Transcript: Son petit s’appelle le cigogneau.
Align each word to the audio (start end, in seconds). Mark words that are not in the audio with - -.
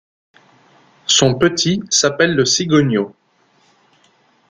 Son 1.05 1.35
petit 1.37 1.83
s’appelle 1.91 2.33
le 2.33 2.43
cigogneau. 2.43 3.15